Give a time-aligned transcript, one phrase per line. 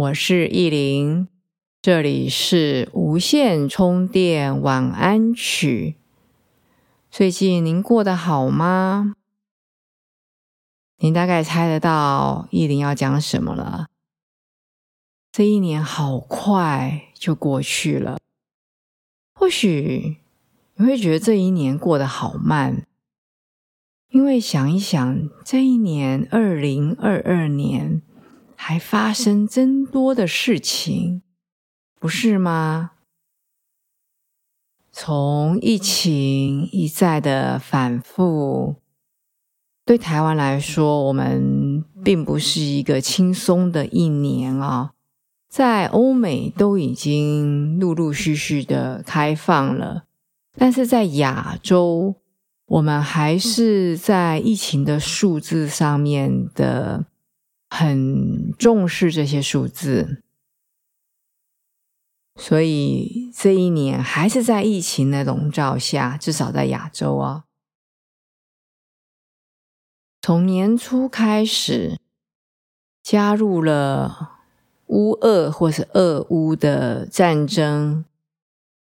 [0.00, 1.28] 我是意林，
[1.82, 5.96] 这里是无线充电晚安曲。
[7.10, 9.12] 最近您过得好吗？
[11.00, 13.88] 您大概猜得到意林要讲什么了。
[15.30, 18.18] 这一年好快就过去了，
[19.34, 20.16] 或许
[20.76, 22.86] 你会觉得这一年过得好慢，
[24.08, 28.00] 因为想一想，这一年二零二二年。
[28.62, 31.22] 还发生增多的事情，
[31.98, 32.90] 不是吗？
[34.92, 38.76] 从疫情一再的反复，
[39.86, 44.92] 对台湾来说，我们并不是一个轻松的一年啊。
[45.48, 50.04] 在欧美都已经陆陆续续的开放了，
[50.54, 52.14] 但是在亚洲，
[52.66, 57.06] 我们还是在疫情的数字上面的。
[57.70, 60.22] 很重视这些数字，
[62.34, 67.44] 所以这一年还是在疫情的笼罩下，至少在亚洲啊。
[70.20, 71.98] 从年初开始，
[73.02, 74.32] 加入了
[74.88, 78.04] 乌俄或是俄乌的战争，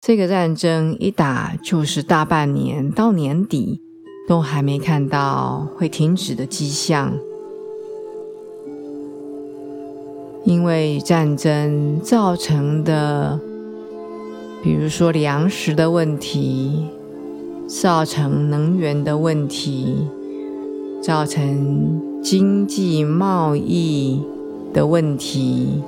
[0.00, 3.82] 这个战争一打就是大半年，到年底
[4.26, 7.16] 都还没看到会停止的迹象。
[10.44, 13.39] 因为战争造成的，
[14.62, 16.86] 比如说粮食的问题，
[17.68, 20.08] 造成能源的问题，
[21.00, 24.20] 造成经济贸易
[24.74, 25.80] 的问题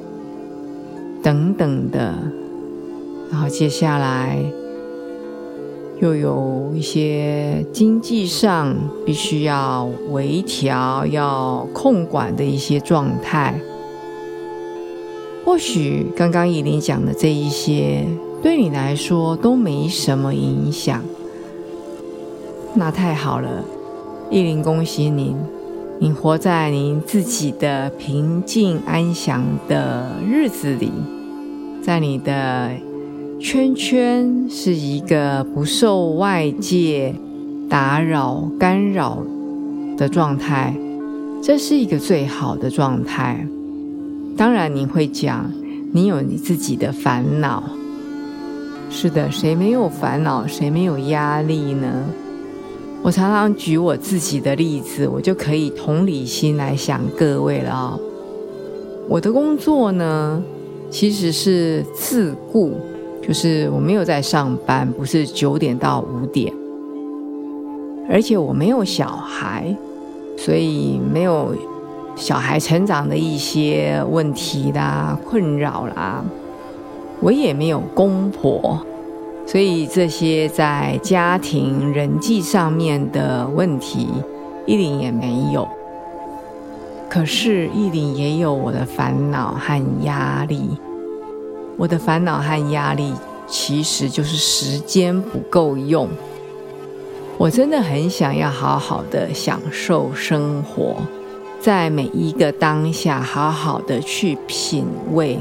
[1.21, 2.15] 等等的，
[3.33, 4.39] 然后接下来
[6.00, 8.73] 又有一些经济上
[9.05, 13.61] 必须要微调、要控管的一些状态。
[15.55, 18.05] 或许刚刚依林讲的这一些，
[18.43, 21.01] 对你来说都没什么影响，
[22.75, 23.65] 那太好了，
[24.33, 25.37] 依林恭喜您，
[26.01, 30.91] 你活在您自己的平静安详的日子里，
[31.81, 32.73] 在你的
[33.39, 37.15] 圈圈是一个不受外界
[37.69, 39.19] 打扰干扰
[39.97, 40.75] 的状态，
[41.41, 43.47] 这是一个最好的状态。
[44.37, 45.50] 当然，你会讲，
[45.93, 47.62] 你有你自己的烦恼。
[48.91, 52.05] 是的，谁没有烦恼，谁没有压力呢？
[53.03, 57.99] 我常常举我自己的例子，我就可以同理心来想各位了。
[59.09, 60.43] 我的工作呢，
[60.91, 62.73] 其实是自雇，
[63.23, 66.53] 就是我没有在上班，不是九点到五点，
[68.09, 69.77] 而且我没有小孩，
[70.37, 71.55] 所以没有。
[72.17, 76.25] 小孩成长的一些问题啦、困扰啦，
[77.21, 78.81] 我也没有公婆，
[79.47, 84.09] 所以这些在家庭人际上面的问题，
[84.65, 85.69] 依琳也没有。
[87.09, 90.71] 可是依琳也有我的烦恼和压力，
[91.77, 93.13] 我的烦恼和压力
[93.47, 96.09] 其实就是时间不够用。
[97.37, 100.97] 我真的很想要好好的享受生活。
[101.65, 105.39] 在每一个当下，好好的去品味，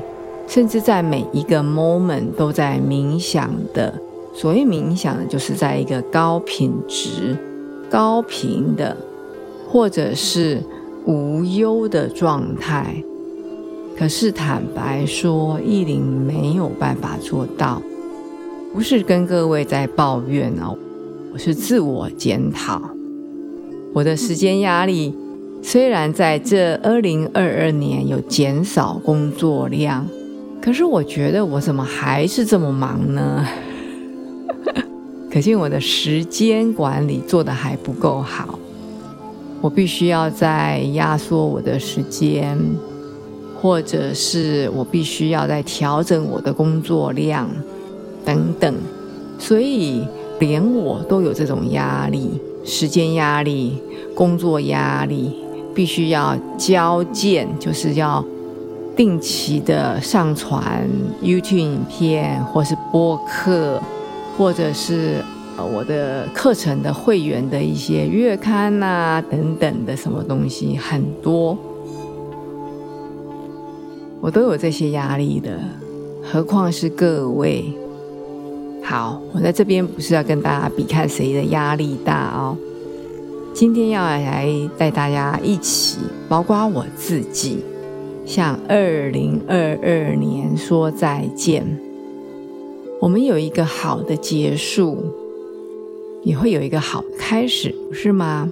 [0.48, 3.94] 甚至在每一个 moment 都在冥想的。
[4.34, 7.38] 所谓冥想，就是在一个高品质、
[7.90, 8.96] 高频的，
[9.68, 10.64] 或者是
[11.06, 13.04] 无忧的状态。
[13.98, 17.82] 可是坦白说，意林没有办法做到。
[18.74, 20.78] 不是跟各位在抱怨哦，
[21.34, 22.82] 我是自我检讨，
[23.92, 25.14] 我的时间压力。
[25.66, 30.06] 虽然在这二零二二年有减少工作量，
[30.62, 33.48] 可是我觉得我怎么还是这么忙呢？
[35.32, 38.60] 可见我的时间管理做的还不够好，
[39.62, 42.60] 我必须要再压缩我的时间，
[43.60, 47.50] 或者是我必须要再调整我的工作量
[48.26, 48.76] 等等，
[49.40, 50.06] 所以
[50.40, 53.82] 连我都有这种压力，时间压力、
[54.14, 55.38] 工作压力。
[55.74, 58.24] 必须要交件，就是要
[58.96, 60.88] 定期的上传
[61.22, 63.82] YouTube 影片，或是播客，
[64.38, 65.24] 或者是
[65.58, 71.58] 我的课程的会员的一些月刊呐等等的什么东西很多，
[74.20, 75.60] 我都有这些压力的，
[76.24, 77.66] 何况是各位。
[78.84, 82.58] 好，我在这边不是要跟大家比看谁的压力大哦。
[83.54, 87.60] 今天要来带大家一起，包括我自己。
[88.26, 91.64] 向二零二二年说再见。
[93.00, 95.04] 我们有一个好的结束，
[96.24, 98.50] 也会有一个好的开始，不是吗？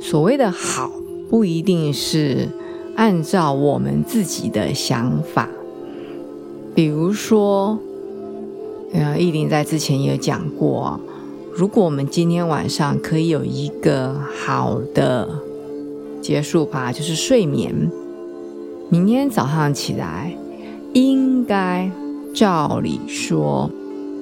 [0.00, 0.92] 所谓的好，
[1.28, 2.46] 不一定是
[2.94, 5.48] 按照我们自己的想法。
[6.74, 7.78] 比如说，
[8.92, 11.00] 呃，意林在之前也讲过，
[11.58, 14.14] 如果我们今天晚上可以有一个
[14.46, 15.28] 好的
[16.22, 17.74] 结束吧，就是睡眠。
[18.88, 20.32] 明天早上起来，
[20.92, 21.90] 应该
[22.32, 23.68] 照理说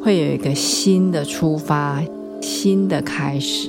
[0.03, 2.03] 会有一个新的出发、
[2.41, 3.69] 新的开始。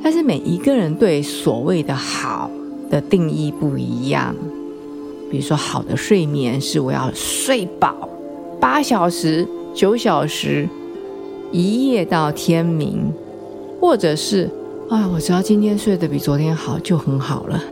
[0.00, 2.48] 但是每一个人对所谓的好
[2.88, 4.32] 的定义不一样。
[5.28, 8.08] 比如说，好的睡眠是我要睡饱
[8.60, 9.44] 八小时、
[9.74, 10.68] 九小时，
[11.52, 13.12] 一夜到天明，
[13.80, 14.50] 或者是
[14.88, 17.62] 啊，我只要今天睡得比昨天好就很好了。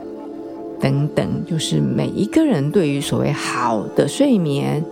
[0.81, 4.85] 等等，就是每一个人对于所谓好的睡眠，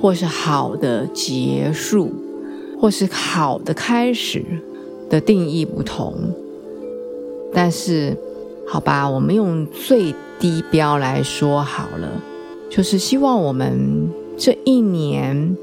[0.00, 2.10] 或是好的结束，
[2.80, 4.42] 或是好的开始
[5.10, 6.14] 的定义不同。
[7.52, 8.16] 但是，
[8.66, 12.08] 好吧，我们用最低标来说好了，
[12.70, 14.08] 就是希望我们
[14.38, 15.56] 这一年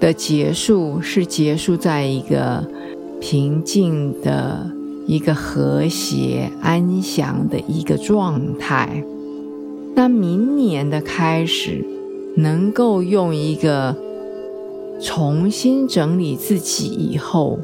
[0.00, 2.64] 的结束是结束在一个
[3.20, 4.70] 平静的。
[5.08, 9.04] 一个和谐安详的一个状态，
[9.94, 11.86] 那明年的开始，
[12.34, 13.94] 能够用一个
[15.00, 17.56] 重新整理自己以后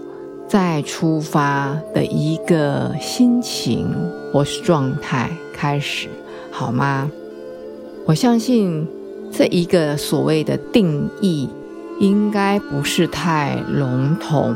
[0.46, 3.88] 再出发的一个心情
[4.32, 6.06] 或是状态开始，
[6.52, 7.10] 好吗？
[8.06, 8.86] 我相信
[9.32, 11.48] 这一个所谓的定义，
[12.00, 14.54] 应该不是太笼统。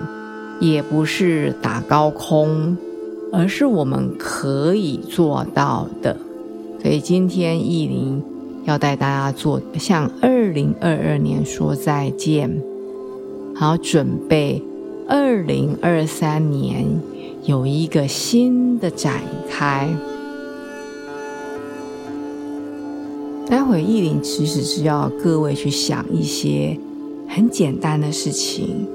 [0.59, 2.79] 也不是打高空，
[3.31, 6.17] 而是我们可以做到的。
[6.81, 8.23] 所以今天意林
[8.65, 12.51] 要带大家做，向二零二二年说再见，
[13.55, 14.63] 好准备
[15.07, 16.87] 二零二三年
[17.45, 19.95] 有一个新的展开。
[23.47, 26.79] 待会意林其实是要各位去想一些
[27.29, 28.87] 很简单的事情。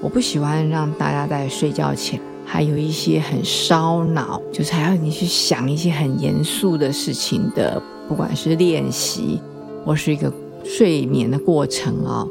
[0.00, 9.40] 我不喜欢让大家在睡觉前还有一些很烧脑，就是还要你去想一些很严肃的事情的，不管是练习
[9.84, 10.32] 或是一个
[10.64, 12.28] 睡眠的过程哦，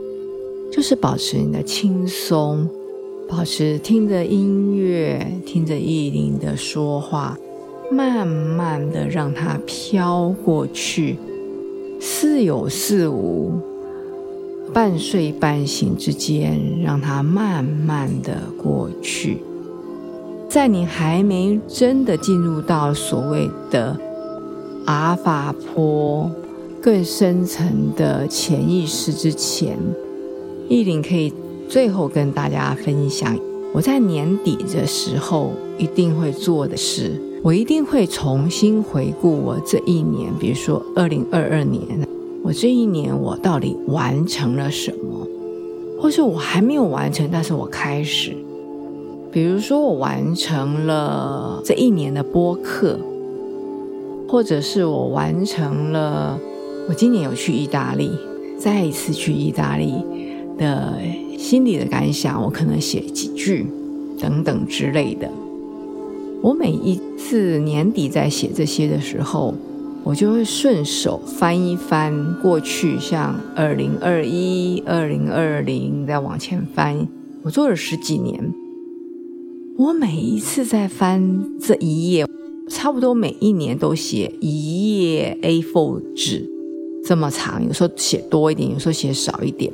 [0.71, 2.69] 就是保持你的轻松，
[3.27, 7.37] 保持听着音乐，听着意林的说话，
[7.91, 11.17] 慢慢的让它飘过去，
[11.99, 13.51] 似有似无。
[14.77, 19.39] 半睡半醒之间，让它慢慢的过去。
[20.47, 23.99] 在你还没真的进入到所谓的
[24.85, 26.29] 阿法波
[26.79, 29.79] 更深层的潜意识之前，
[30.69, 31.33] 意林可以
[31.67, 33.35] 最后跟大家分享，
[33.73, 37.19] 我在年底的时候一定会做的事。
[37.41, 42.07] 我一定会重新回顾我这一年，比如说二零二二年。
[42.47, 45.27] 我这一年我到底完成了什么，
[45.99, 48.33] 或是我还没有完成，但是我开始。
[49.33, 52.97] 比如说，我完成了这一年的播客，
[54.29, 56.39] 或者是我完成了
[56.87, 58.11] 我今年有去意大利，
[58.57, 59.95] 再一次去意大利
[60.57, 60.93] 的
[61.37, 63.65] 心里的感想，我可能写几句
[64.17, 65.29] 等等之类的。
[66.41, 69.53] 我每一次年底在写这些的时候。
[70.03, 77.07] 我就会顺手翻一翻过去，像二零二一、二零二零，再往前翻。
[77.43, 78.53] 我做了十几年，
[79.77, 82.25] 我每一次在翻这一页，
[82.69, 86.49] 差不多每一年都写一页 A4 纸
[87.05, 89.71] 这么长，有时候写多一点，有时候写少一点。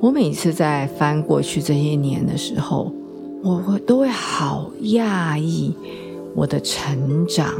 [0.00, 2.92] 我每次在翻过去这些年的时候，
[3.42, 5.74] 我会都会好讶异
[6.34, 7.54] 我的成长。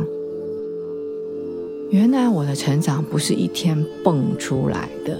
[1.90, 5.18] 原来我的成长不是一天蹦出来的，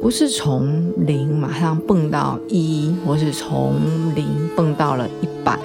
[0.00, 3.74] 不是从零马上蹦到一，或是从
[4.14, 5.58] 零蹦到了一百，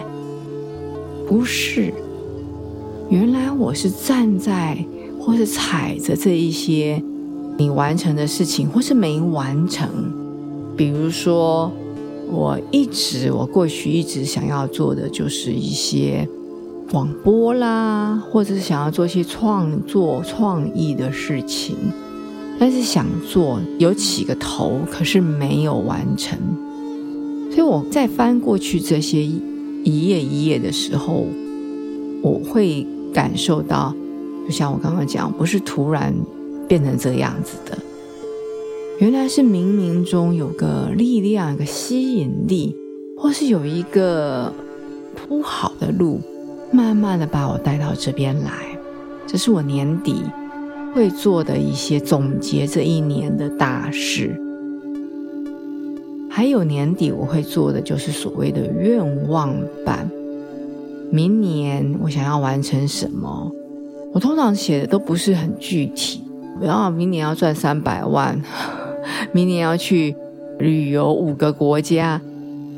[1.28, 1.94] 不是。
[3.08, 4.84] 原来我是站在
[5.20, 7.00] 或是踩着这一些
[7.56, 9.88] 你完成的事情，或是没完成。
[10.76, 11.72] 比如说，
[12.32, 16.28] 我一直我过去一直想要做的就是一些
[16.92, 21.76] 广播啦，或者是想要做一些创作创意的事情，
[22.60, 26.38] 但是想做有起个头，可是没有完成。
[27.50, 31.26] 所以我在翻过去这些一页一页的时候，
[32.22, 33.94] 我会感受到。
[34.46, 36.14] 就像我刚刚讲，不是突然
[36.68, 37.76] 变成这个样子的，
[39.00, 42.76] 原来是冥冥中有个力量、一个吸引力，
[43.18, 44.54] 或是有一个
[45.16, 46.22] 铺好的路，
[46.76, 48.52] 慢慢的把我带到这边来。
[49.26, 50.24] 这是我年底
[50.94, 54.40] 会做的一些总结这一年的大事，
[56.30, 59.56] 还有年底我会做的就是所谓的愿望
[59.86, 60.10] 版。
[61.12, 63.52] 明年我想要完成什么？
[64.14, 66.22] 我通常写的都不是很具体，
[66.62, 68.40] 然后明年要赚三百万，
[69.32, 70.16] 明年要去
[70.60, 72.22] 旅游五个国家，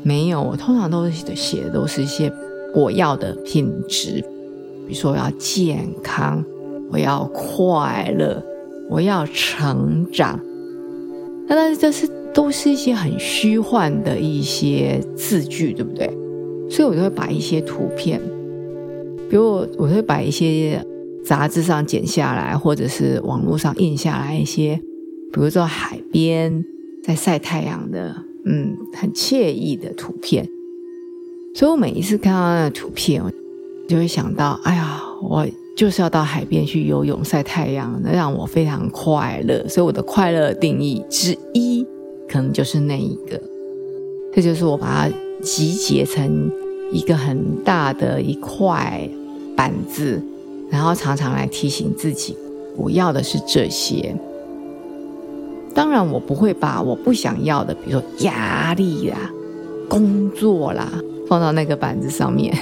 [0.02, 0.40] 没有。
[0.40, 2.32] 我通常都是写的都是一些
[2.78, 4.24] 我要的品质，
[4.86, 6.44] 比如说我要健康，
[6.90, 8.42] 我要快乐，
[8.88, 10.38] 我要成长。
[11.48, 16.06] 那但是这是都是一些很虚幻的一些字句，对不对？
[16.70, 18.20] 所以我就会把一些图片，
[19.28, 20.84] 比如我我会把一些。
[21.24, 24.80] 杂志上剪下来，或者是网络上印下来一些，
[25.30, 26.64] 比如说海边
[27.04, 28.14] 在晒太阳的，
[28.46, 30.48] 嗯，很惬意的图片。
[31.58, 33.20] 所以我每一次看到那个图片，
[33.88, 35.44] 就会想到，哎呀，我
[35.76, 39.66] 就是要到海边去游泳晒太阳，那让我非常快乐。
[39.66, 41.84] 所以我的快乐定义之一，
[42.28, 43.42] 可能就是那一个。
[44.32, 46.48] 这就是我把它集结成
[46.92, 49.10] 一个很大的一块
[49.56, 50.22] 板子。
[50.70, 52.36] 然后常常来提醒自己，
[52.76, 54.14] 我要的是这些。
[55.74, 59.28] 当然，我不会把我不想要的，比如说压力啦、
[59.88, 60.88] 工作啦，
[61.28, 62.56] 放到那个板子上面，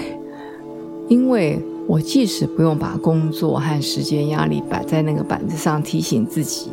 [1.08, 6.68] 因为我即使不用把工作和时间压力摆在那个板子上，提醒自己，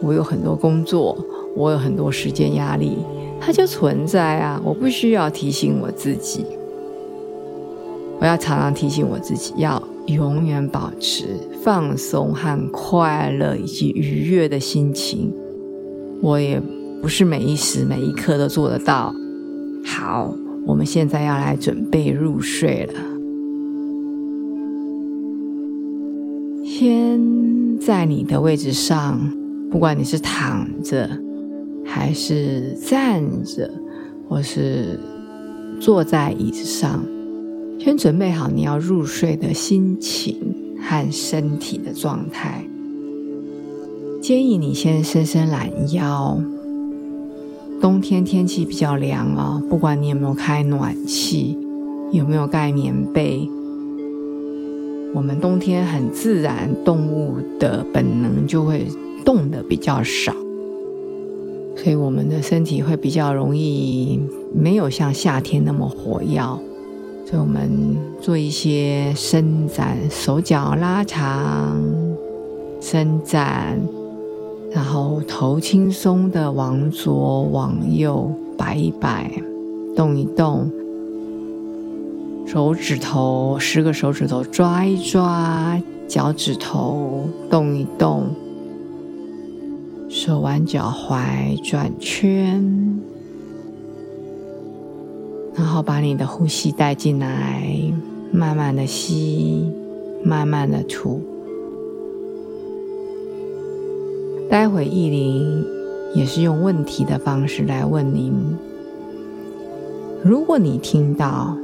[0.00, 1.16] 我有很多工作，
[1.56, 2.98] 我有很多时间压力，
[3.40, 6.44] 它就存在啊，我不需要提醒我自己。
[8.20, 11.24] 我要常常提醒我自己，要永远保持
[11.62, 15.32] 放松和快乐以及愉悦的心情。
[16.20, 16.60] 我也
[17.00, 19.12] 不是每一时每一刻都做得到。
[19.84, 20.32] 好，
[20.64, 22.94] 我们现在要来准备入睡了。
[26.64, 29.20] 先在你的位置上，
[29.70, 31.10] 不管你是躺着，
[31.84, 33.70] 还是站着，
[34.28, 34.98] 或是
[35.80, 37.04] 坐在椅子上。
[37.78, 40.36] 先准备好你要入睡的心情
[40.80, 42.64] 和身体的状态。
[44.20, 46.40] 建议你先伸伸懒腰。
[47.82, 51.58] 冬天天气比较凉啊，不管你有没有开暖气，
[52.12, 53.50] 有没有盖棉被，
[55.12, 58.86] 我们冬天很自然，动物的本能就会
[59.24, 60.32] 动的比较少，
[61.74, 64.20] 所以我们的身体会比较容易
[64.54, 66.56] 没有像夏天那么火药。
[67.26, 67.68] 所以我们
[68.20, 71.82] 做一些伸展，手脚拉长，
[72.80, 73.76] 伸展，
[74.74, 79.30] 然后头轻松的往左往右摆一摆，
[79.94, 80.70] 动一动，
[82.46, 88.24] 手指头十个手指头抓一抓，脚趾头动一动，
[90.08, 92.98] 手腕脚踝转圈。
[95.54, 97.62] 然后把你的呼吸带进来，
[98.32, 99.70] 慢慢的吸，
[100.24, 101.20] 慢慢的吐。
[104.52, 105.64] 待会意林
[106.14, 108.34] 也是用问题的方式来问您。
[110.22, 111.56] 如果你听到，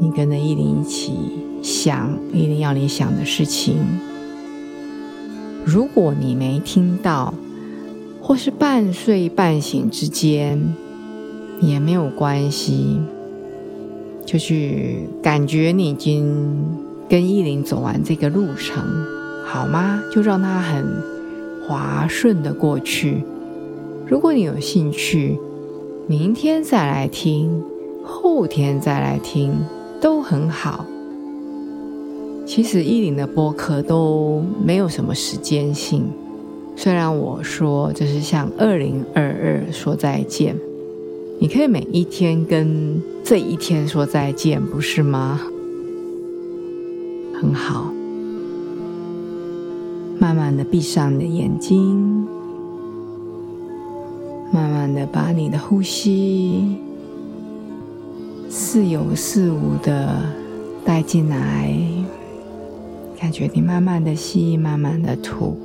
[0.00, 1.12] 你跟着意林一起
[1.62, 3.74] 想意林要你想的事情；
[5.66, 7.34] 如果你没听到，
[8.22, 10.58] 或是半睡半醒之间，
[11.60, 13.02] 也没有关系。
[14.24, 16.56] 就去感觉你已经
[17.06, 18.82] 跟意林走完这个路程，
[19.44, 20.02] 好吗？
[20.10, 20.86] 就让他很
[21.66, 23.22] 滑顺的过去。
[24.06, 25.38] 如果你有兴趣，
[26.06, 27.62] 明天再来听，
[28.04, 29.52] 后天再来听，
[30.00, 30.84] 都很好。
[32.46, 36.04] 其实依林的播客都没有什么时间性，
[36.74, 40.56] 虽然我说这是向二零二二说再见。
[41.38, 45.40] 你可以每一天跟这一天说再见，不是吗？
[47.40, 47.89] 很好，
[50.20, 52.28] 慢慢的闭上你的眼睛，
[54.52, 56.76] 慢慢的把你的呼吸
[58.50, 60.22] 似有似无的
[60.84, 61.74] 带进来，
[63.18, 65.56] 感觉你慢慢的吸，慢慢的吐，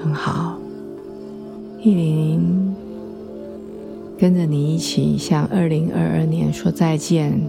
[0.00, 0.56] 很好。
[1.82, 2.74] 意林
[4.16, 7.40] 跟着你一起向二零二二年说再见。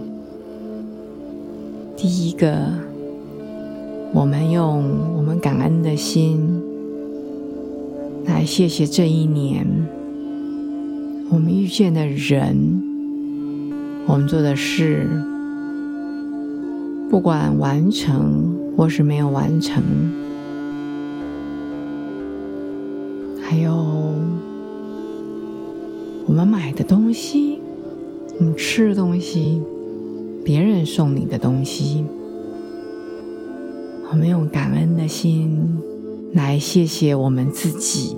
[2.02, 2.66] 第一个，
[4.14, 4.82] 我们用
[5.18, 6.40] 我们感恩的心
[8.24, 9.66] 来谢谢这一年
[11.30, 12.56] 我们遇见的人，
[14.06, 15.06] 我们做的事，
[17.10, 19.82] 不管完成或是没有完成，
[23.42, 23.74] 还有
[26.24, 27.60] 我们买的东西，
[28.38, 29.60] 我们吃的东西。
[30.44, 32.04] 别人送你的东西，
[34.10, 35.78] 我们用感恩的心
[36.32, 38.16] 来谢谢我们自己，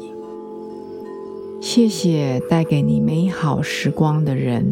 [1.61, 4.64] 谢谢带给你美好时光的人，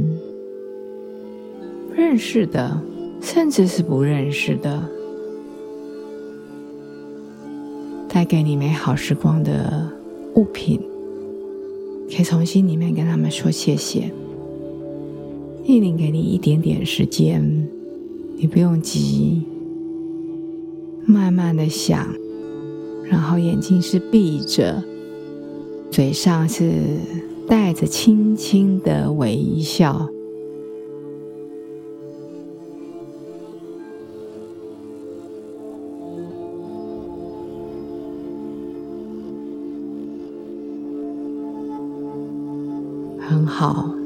[1.95, 2.81] 认识的，
[3.21, 4.83] 甚至是不认识的，
[8.09, 9.91] 带给你美好时光的
[10.37, 10.81] 物品，
[12.09, 14.11] 可以从心里面跟他们说谢谢。
[15.71, 17.41] 意灵给你一点点时间，
[18.37, 19.41] 你不用急，
[21.07, 22.13] 慢慢的想，
[23.05, 24.83] 然后眼睛是闭着，
[25.89, 26.73] 嘴上是
[27.47, 30.09] 带着轻轻的微笑，
[43.21, 44.00] 很好。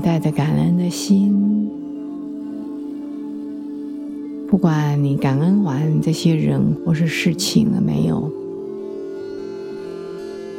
[0.00, 1.70] 带着感恩的心，
[4.48, 8.30] 不管你感恩完这些人或是事情了没有，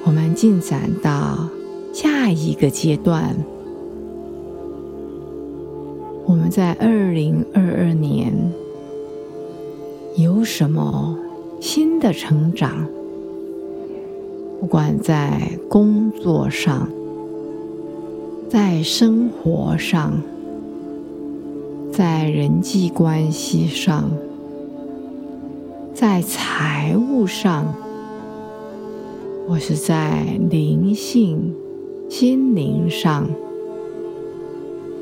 [0.05, 1.49] 我们进展到
[1.93, 3.35] 下一个阶段。
[6.25, 8.33] 我们在二零二二年
[10.15, 11.17] 有什么
[11.59, 12.85] 新的成长？
[14.59, 16.89] 不管在工作上。
[18.49, 20.19] 在生活上，
[21.91, 24.09] 在人际关系上，
[25.93, 27.71] 在财务上，
[29.47, 31.53] 或是在灵性、
[32.09, 33.29] 心灵上，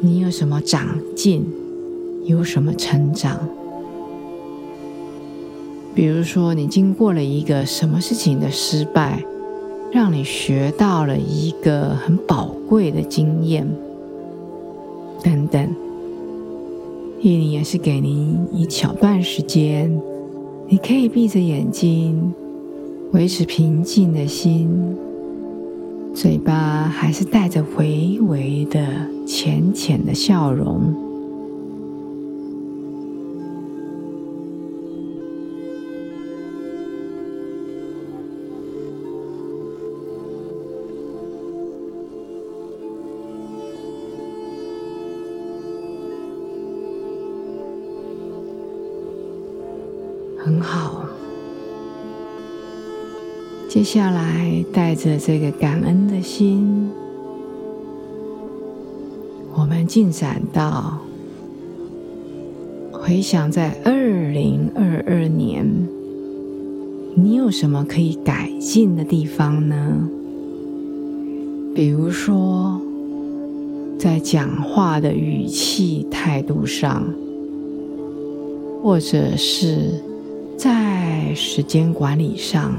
[0.02, 1.46] 你有什么长进？
[2.26, 3.48] 有什么成长？
[5.96, 9.24] 比如说，你经过了一个什么事情的失败？
[9.92, 13.68] 让你学到了一个很宝贵的经验，
[15.24, 15.68] 等等。
[17.20, 19.92] 意林也是给您一小段时间，
[20.68, 22.34] 你可以闭着眼睛，
[23.12, 24.70] 维持平静的心，
[26.14, 28.86] 嘴巴还是带着微微的、
[29.26, 31.07] 浅浅的笑容。
[50.48, 51.04] 很好，
[53.68, 56.90] 接下来带着这个感恩的心，
[59.54, 61.00] 我们进展到
[62.94, 63.92] 回想在二
[64.32, 65.70] 零二二年，
[67.14, 70.10] 你有什么可以改进的地方呢？
[71.76, 72.80] 比如说，
[74.00, 77.04] 在讲话的语气态度上，
[78.82, 79.92] 或者是。
[80.58, 82.76] 在时间管理上，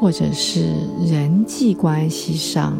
[0.00, 0.64] 或者是
[1.06, 2.76] 人际关系上，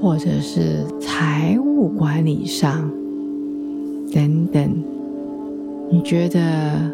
[0.00, 2.90] 或者是财务管理上，
[4.14, 4.82] 等等，
[5.90, 6.90] 你觉得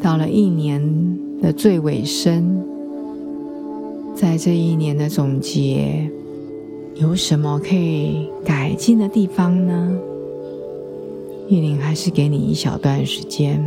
[0.00, 0.82] 到了一年
[1.42, 2.64] 的最尾声，
[4.14, 6.10] 在这一年的总结，
[6.94, 9.92] 有什么可以改进的地方呢？
[11.52, 13.62] 玉林还是给你一小段时间，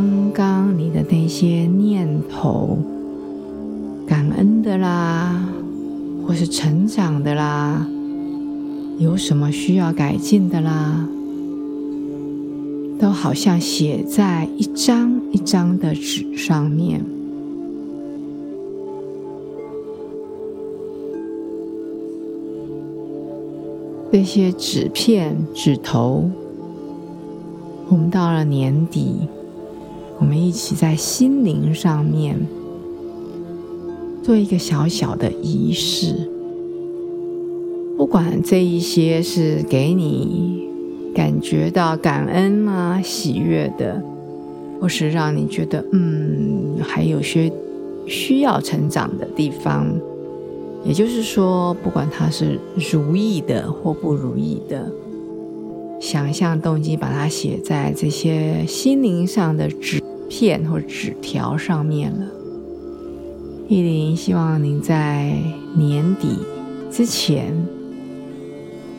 [0.00, 2.78] 刚刚你的那些念头，
[4.06, 5.46] 感恩的啦，
[6.26, 7.86] 或是成长的啦，
[8.98, 11.06] 有什么需要改进的啦，
[12.98, 17.04] 都好像写在一张一张的纸上面。
[24.10, 26.30] 这些纸片、纸头，
[27.90, 29.28] 我们到了年底，
[30.20, 32.38] 我们一起在心灵上面
[34.22, 36.14] 做一个小小的仪式。
[37.96, 40.68] 不管这一些是给你
[41.14, 44.02] 感觉到感恩啊、喜悦的，
[44.80, 47.50] 或是让你觉得嗯，还有些
[48.06, 49.86] 需要成长的地方。
[50.82, 52.58] 也就是说，不管它是
[52.90, 54.90] 如意的或不如意的，
[56.00, 59.99] 想象动机把它写在这些心灵上的纸
[60.30, 62.24] 片或纸条上面了。
[63.68, 65.36] 依林希望您在
[65.76, 66.38] 年底
[66.90, 67.54] 之前，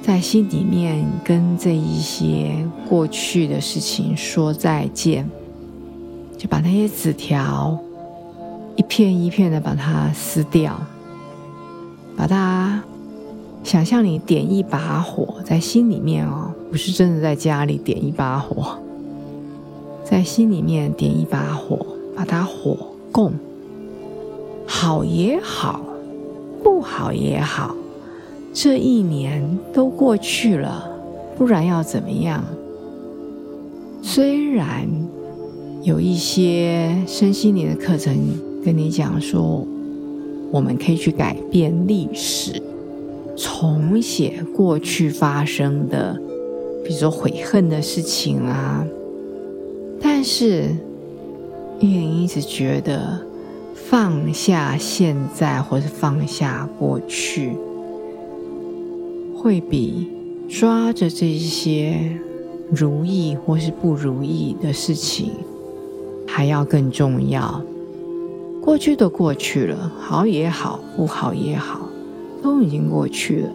[0.02, 2.56] 在心里面跟这一些
[2.88, 5.28] 过去的事情说再见，
[6.38, 7.78] 就把那些纸条
[8.76, 10.80] 一片一片的把它撕掉。
[12.16, 12.84] 把它
[13.64, 18.78] 想象你点一把火在心里面哦，不是真的在家里点一把火，
[20.12, 21.80] 在心里面点一把火，
[22.14, 22.76] 把它火
[23.14, 23.32] 供，
[24.68, 25.82] 好也好，
[26.62, 27.74] 不好也好，
[28.54, 30.86] 这一年都过去了，
[31.38, 32.44] 不然要怎么样？
[34.02, 34.86] 虽然
[35.82, 38.14] 有一些身心灵的课程
[38.64, 39.66] 跟你讲说。
[40.52, 42.62] 我们可以去改变历史，
[43.38, 46.20] 重写过去发生的，
[46.84, 48.86] 比如说悔恨的事情啊。
[50.22, 50.66] 但是，
[51.80, 53.20] 玉林一直觉得
[53.74, 57.54] 放下现在，或是放下过去，
[59.36, 60.12] 会比
[60.48, 62.20] 抓着这些
[62.70, 65.32] 如意或是不如意的事情
[66.28, 67.60] 还要更重要。
[68.62, 71.90] 过去都过去了，好也好，不好也好，
[72.44, 73.50] 都已经过去了。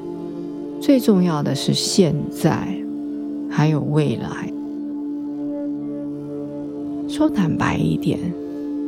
[0.80, 2.76] 最重要的是现在，
[3.48, 4.52] 还有未来。
[7.16, 8.18] 说坦白一点，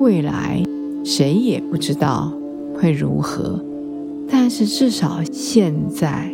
[0.01, 0.63] 未来
[1.03, 2.31] 谁也不知道
[2.75, 3.59] 会如何，
[4.31, 6.31] 但是至少现在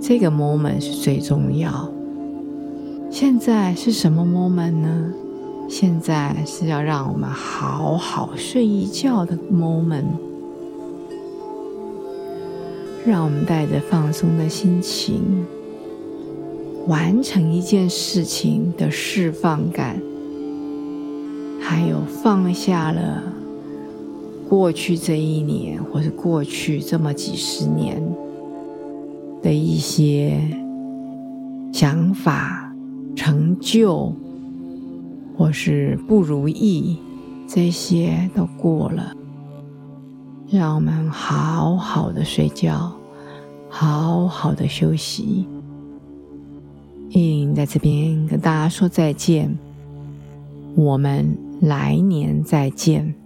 [0.00, 1.88] 这个 moment 是最重要。
[3.12, 5.14] 现在是什么 moment 呢？
[5.68, 10.02] 现在是要让我们好好睡一觉的 moment，
[13.06, 15.22] 让我们带着放松的心情，
[16.88, 20.02] 完成一件事情的释放感，
[21.70, 23.22] 还有放下了
[24.48, 28.02] 过去这一年，或是过去这么几十年
[29.40, 30.40] 的一些
[31.72, 32.74] 想法、
[33.14, 34.12] 成就。
[35.38, 36.98] 或是不如意，
[37.48, 39.14] 这些都过了，
[40.50, 42.92] 让我们好好的睡觉，
[43.70, 45.46] 好好的休息。
[47.10, 49.56] 印在这边跟大家说再见，
[50.74, 53.19] 我们来年再见。